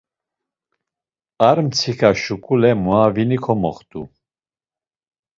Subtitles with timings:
[1.47, 4.01] Ar mtsika şuǩule muavini komoxt̆u.